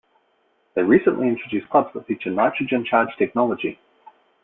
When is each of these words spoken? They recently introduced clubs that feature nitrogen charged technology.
They 0.73 0.81
recently 0.81 1.27
introduced 1.27 1.69
clubs 1.69 1.93
that 1.93 2.07
feature 2.07 2.31
nitrogen 2.31 2.83
charged 2.83 3.19
technology. 3.19 3.77